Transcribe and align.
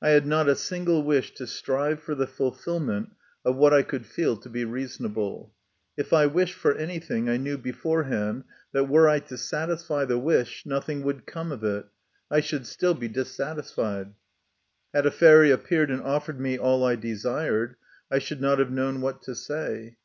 I 0.00 0.08
had 0.12 0.26
not 0.26 0.48
a 0.48 0.54
single 0.56 1.02
wish 1.02 1.34
to 1.34 1.46
strive 1.46 2.00
for 2.00 2.14
the 2.14 2.26
fulfilment 2.26 3.10
of 3.44 3.54
what 3.56 3.74
I 3.74 3.82
could 3.82 4.06
feel 4.06 4.38
to 4.38 4.48
be 4.48 4.64
reasonable. 4.64 5.52
If 5.94 6.10
I 6.14 6.24
wished 6.24 6.54
for 6.54 6.72
anything, 6.74 7.28
I 7.28 7.36
knew 7.36 7.58
beforehand 7.58 8.44
that, 8.72 8.88
were 8.88 9.10
I 9.10 9.18
to 9.18 9.36
satisfy 9.36 10.06
the 10.06 10.18
wish, 10.18 10.64
nothing 10.64 11.02
would 11.02 11.26
come 11.26 11.52
of 11.52 11.62
it; 11.64 11.84
I 12.30 12.40
should 12.40 12.64
still 12.66 12.94
be 12.94 13.08
dissatisfied. 13.08 14.14
Had 14.94 15.04
a 15.04 15.10
fairy 15.10 15.50
appeared 15.50 15.90
and 15.90 16.00
offered 16.00 16.40
me 16.40 16.56
all 16.56 16.82
I 16.82 16.96
desired, 16.96 17.76
I 18.10 18.20
should 18.20 18.40
not 18.40 18.58
have 18.60 18.70
known 18.70 19.02
what 19.02 19.20
to 19.24 19.34
say. 19.34 19.98